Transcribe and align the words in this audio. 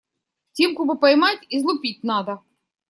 Тимку 0.53 0.85
бы 0.87 0.97
поймать, 0.97 1.45
излупить 1.51 2.03
надо. 2.03 2.41